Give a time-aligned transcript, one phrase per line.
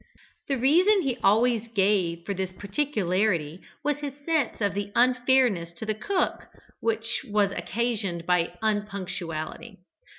[0.47, 5.85] The reason he always gave for this particularity was his sense of the unfairness to
[5.85, 6.47] the cook
[6.79, 9.77] which was occasioned by unpunctuality.